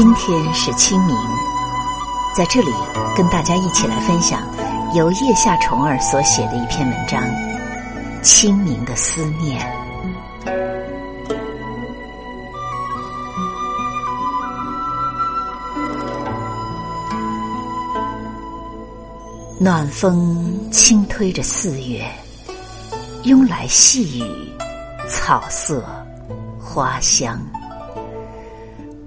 [0.00, 1.16] 今天是清明，
[2.32, 2.72] 在这里
[3.16, 4.40] 跟大家一起来分享
[4.94, 7.20] 由叶夏虫儿所写的一篇文章
[8.22, 9.60] 《清明的思念》。
[19.58, 22.08] 暖风轻推着四月，
[23.24, 24.52] 慵来细雨，
[25.08, 25.84] 草色
[26.60, 27.36] 花香。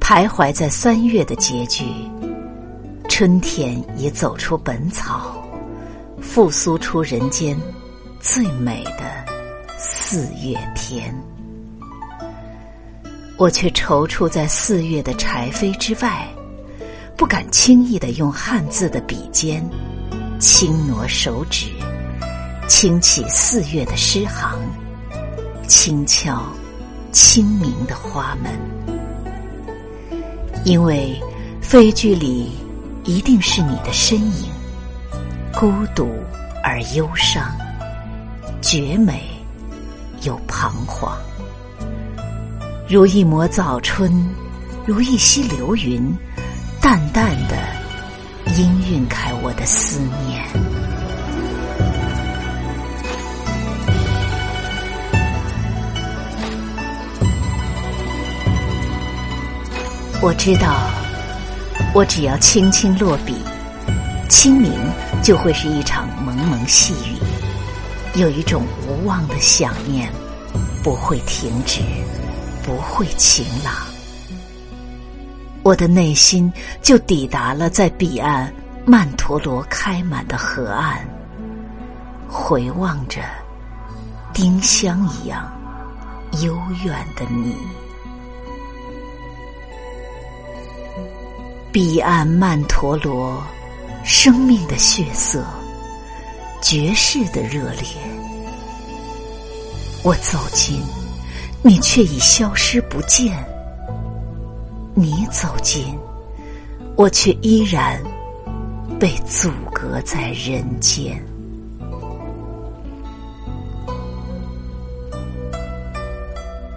[0.02, 1.86] 徘徊在三月的结局，
[3.08, 5.42] 春天已走出本草，
[6.20, 7.58] 复苏出人间
[8.20, 9.24] 最美的
[9.78, 11.16] 四月天。
[13.38, 16.28] 我却踌躇在四月的柴扉之外，
[17.16, 19.64] 不敢轻易的用汉字的笔尖
[20.40, 21.68] 轻挪手指，
[22.68, 24.60] 轻启四月的诗行，
[25.68, 26.44] 轻敲
[27.14, 28.81] 清明的花门。
[30.64, 31.20] 因为
[31.60, 32.52] 废墟里
[33.04, 34.50] 一定是你的身影，
[35.54, 36.08] 孤独
[36.64, 37.44] 而忧伤，
[38.62, 39.24] 绝美
[40.22, 41.18] 又彷徨，
[42.88, 44.12] 如一抹早春，
[44.86, 46.14] 如一溪流云，
[46.80, 47.58] 淡淡的
[48.54, 50.71] 氤氲开我的思念。
[60.24, 60.88] 我知道，
[61.96, 63.36] 我只要轻轻落笔，
[64.30, 64.72] 清明
[65.24, 67.18] 就会是一场蒙蒙细雨。
[68.20, 70.12] 有一种无望的想念，
[70.84, 71.82] 不会停止，
[72.64, 73.74] 不会晴朗。
[75.64, 78.54] 我的内心就抵达了在彼岸
[78.86, 81.04] 曼陀罗开满的河岸，
[82.30, 83.22] 回望着
[84.34, 85.52] 丁香一样
[86.44, 86.56] 悠
[86.86, 87.56] 远的你。
[91.72, 93.42] 彼岸曼陀罗，
[94.04, 95.42] 生命的血色，
[96.62, 97.86] 绝世的热烈。
[100.04, 100.84] 我走近，
[101.62, 103.32] 你却已消失不见；
[104.94, 105.98] 你走近，
[106.98, 108.04] 我却依然
[109.00, 111.18] 被阻隔在人间。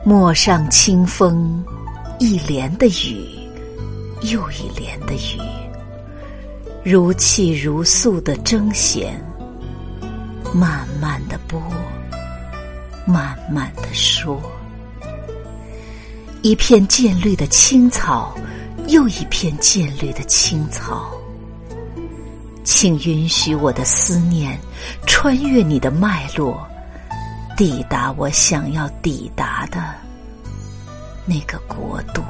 [0.04, 1.64] 陌上清风，
[2.20, 3.33] 一帘的雨。
[4.24, 5.38] 又一帘的雨，
[6.82, 9.22] 如泣如诉的征弦，
[10.54, 11.60] 慢慢的播，
[13.06, 14.40] 慢慢的说。
[16.40, 18.34] 一片渐绿的青草，
[18.88, 21.10] 又一片渐绿的青草，
[22.64, 24.58] 请允许我的思念
[25.06, 26.66] 穿越你的脉络，
[27.58, 29.94] 抵达我想要抵达的
[31.26, 32.22] 那个国度。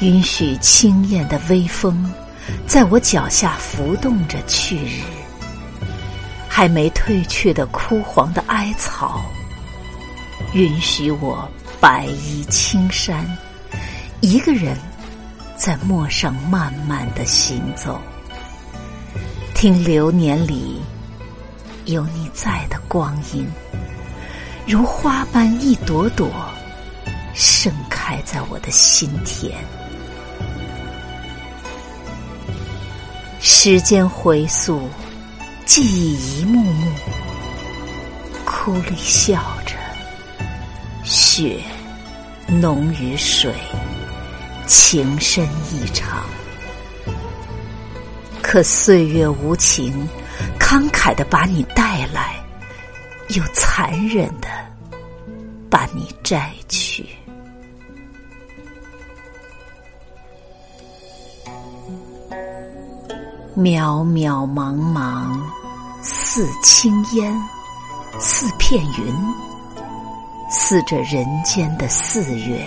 [0.00, 2.08] 允许轻艳的微风，
[2.66, 5.02] 在我脚下浮动着去日。
[6.48, 9.24] 还没褪去的枯黄的艾草，
[10.54, 11.48] 允许我
[11.80, 13.24] 白衣青衫，
[14.20, 14.76] 一个人
[15.56, 18.00] 在陌上慢慢的行走，
[19.54, 20.80] 听流年里
[21.84, 23.46] 有你在的光阴，
[24.66, 26.28] 如花般一朵朵
[27.34, 29.52] 盛开在我的心田。
[33.40, 34.88] 时间回溯，
[35.64, 36.92] 记忆一幕幕，
[38.44, 39.76] 哭里笑着，
[41.04, 41.60] 雪
[42.46, 43.52] 浓于水，
[44.66, 46.24] 情深意长。
[48.42, 50.08] 可岁月无情，
[50.58, 52.34] 慷慨的把你带来，
[53.28, 54.48] 又残忍的
[55.70, 57.06] 把你摘去。
[63.58, 65.36] 渺渺茫茫，
[66.00, 67.36] 似青烟，
[68.16, 69.12] 似片云，
[70.48, 72.64] 似这人间的四月。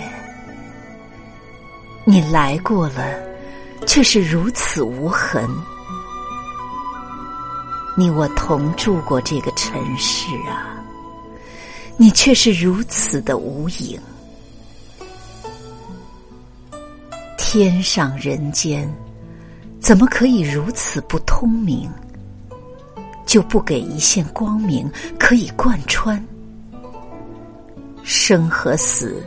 [2.04, 3.02] 你来过了，
[3.86, 5.48] 却是如此无痕。
[7.96, 10.76] 你我同住过这个尘世啊，
[11.96, 13.98] 你却是如此的无影。
[17.38, 18.94] 天上人间。
[19.82, 21.90] 怎么可以如此不通明？
[23.26, 24.88] 就不给一线光明
[25.18, 26.24] 可以贯穿？
[28.04, 29.20] 生和死，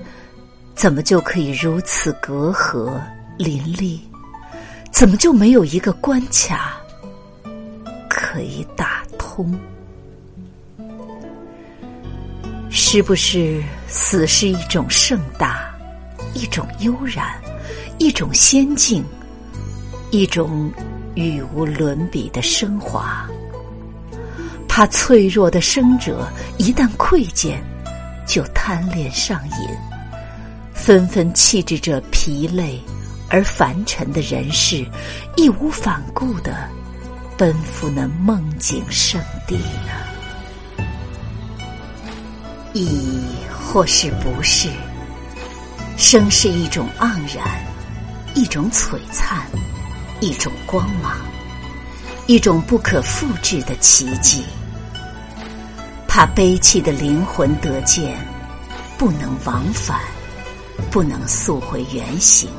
[0.73, 2.89] 怎么就可以如此隔阂
[3.37, 3.99] 林立？
[4.91, 6.77] 怎么就没有一个关卡
[8.09, 9.53] 可以打通？
[12.69, 15.69] 是不是死是一种盛大，
[16.33, 17.27] 一种悠然，
[17.97, 19.03] 一种仙境，
[20.11, 20.71] 一种
[21.15, 23.27] 语无伦比的升华？
[24.67, 27.63] 怕脆弱的生者一旦窥见，
[28.27, 29.69] 就贪恋上瘾，
[30.73, 32.79] 纷纷弃置这疲累
[33.29, 34.85] 而凡尘的人世，
[35.37, 36.69] 义无反顾的
[37.37, 40.83] 奔赴那梦境圣地呢？
[42.73, 44.69] 亦或是不是？
[45.95, 47.47] 生是一种盎然，
[48.33, 49.47] 一种璀璨，
[50.25, 51.15] 一种光芒，
[52.25, 54.43] 一种不可复制的奇迹。
[56.07, 58.17] 怕悲泣的灵魂得见，
[58.97, 59.99] 不能往返，
[60.89, 62.49] 不能速回原形，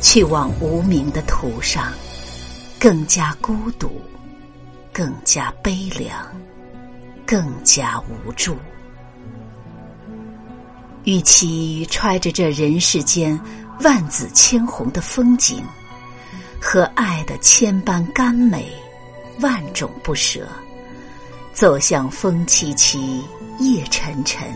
[0.00, 1.92] 去往无名的途上，
[2.78, 4.00] 更加孤独，
[4.92, 6.16] 更加悲凉，
[7.26, 8.56] 更加无助。
[11.02, 13.36] 与其揣着这人世间
[13.80, 15.60] 万紫千红的风景，
[16.64, 18.70] 和爱的千般甘美，
[19.40, 20.46] 万种不舍。
[21.52, 23.20] 走向风凄凄，
[23.58, 24.48] 夜沉沉，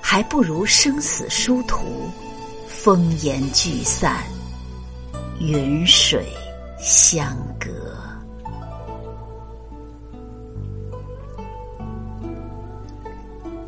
[0.00, 2.08] 还不如生死殊途，
[2.68, 4.22] 风烟聚散，
[5.40, 6.24] 云水
[6.78, 7.68] 相隔。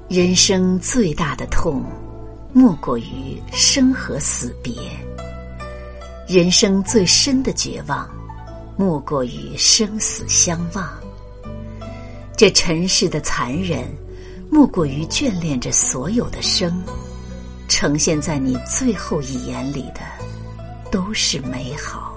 [0.09, 1.85] 人生最大的痛，
[2.53, 4.73] 莫过于生和死别；
[6.29, 8.07] 人生最深的绝望，
[8.77, 10.87] 莫过于生死相望。
[12.37, 13.89] 这尘世的残忍，
[14.51, 16.83] 莫过于眷恋着所有的生，
[17.67, 20.03] 呈现在你最后一眼里的，
[20.91, 22.15] 都是美好，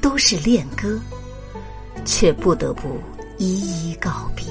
[0.00, 0.98] 都是恋歌，
[2.04, 3.00] 却不得不
[3.38, 4.44] 一一告别。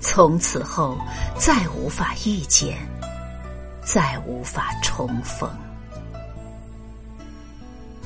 [0.00, 0.96] 从此后，
[1.38, 2.78] 再无法遇见，
[3.84, 5.46] 再无法重逢。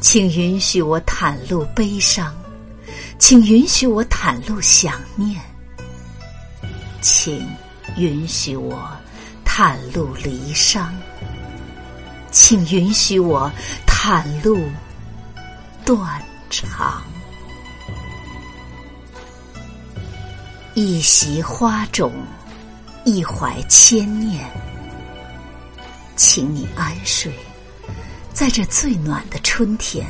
[0.00, 2.34] 请允许我袒露悲伤。
[3.18, 5.40] 请允许我袒露想念，
[7.00, 7.44] 请
[7.96, 8.88] 允许我
[9.44, 10.86] 袒露离殇，
[12.30, 13.50] 请允许我
[13.86, 14.56] 袒露
[15.84, 17.02] 断肠。
[20.74, 22.12] 一袭花种，
[23.04, 24.48] 一怀千念，
[26.14, 27.32] 请你安睡
[28.38, 30.06] 在这最暖的春天。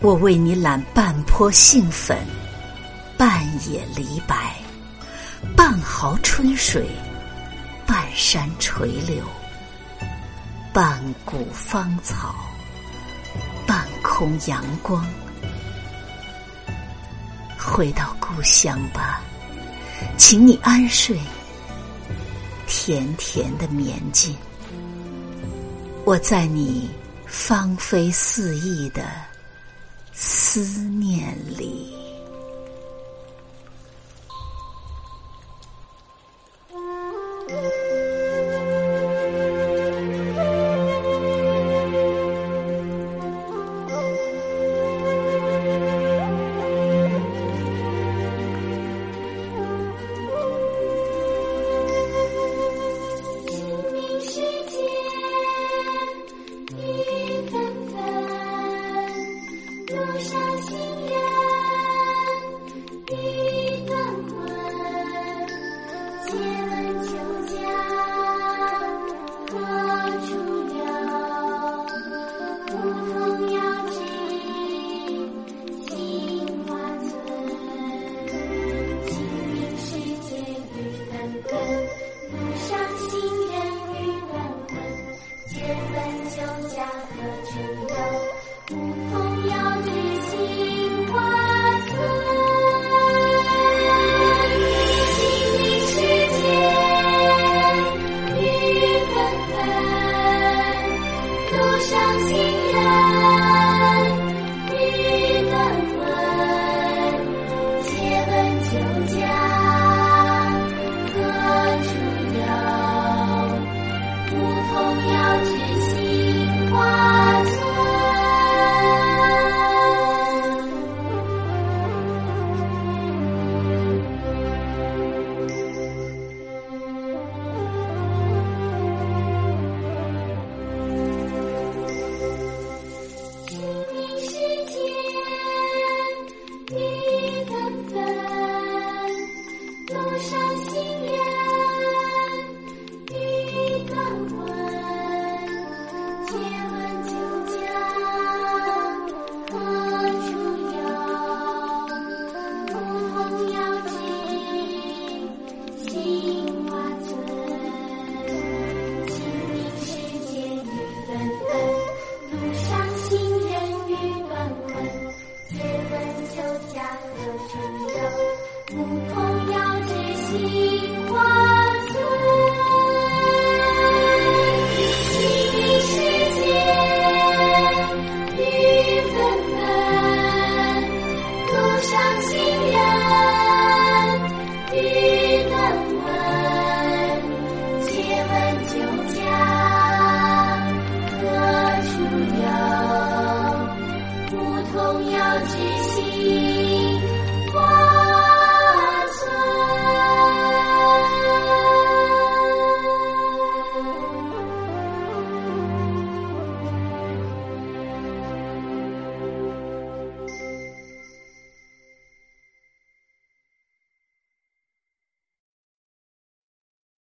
[0.00, 2.16] 我为你揽半坡杏粉，
[3.16, 4.54] 半野梨白，
[5.56, 6.88] 半壕春水，
[7.84, 9.24] 半山垂柳，
[10.72, 12.36] 半谷芳草，
[13.66, 15.04] 半空阳光。
[17.58, 19.20] 回到故乡吧，
[20.16, 21.18] 请你安睡，
[22.68, 24.36] 甜甜的眠境。
[26.04, 26.88] 我在你
[27.28, 29.04] 芳菲四溢的。
[30.12, 32.07] 思念里。